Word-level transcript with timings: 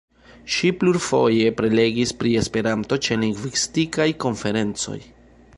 Ŝi 0.53 0.71
plurfoje 0.83 1.51
prelegis 1.59 2.15
pri 2.23 2.33
Esperanto 2.41 3.01
ĉe 3.09 3.21
lingvistikaj 3.25 4.11
konferencoj. 4.25 4.99